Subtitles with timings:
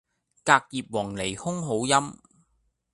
[0.03, 0.05] 隔葉
[0.91, 2.17] 黃鸝空好音